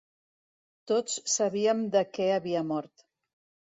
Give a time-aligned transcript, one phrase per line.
[0.93, 3.11] Tots sabíem de què havia mort.